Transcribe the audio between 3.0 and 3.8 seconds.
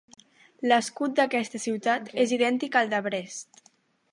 Brest.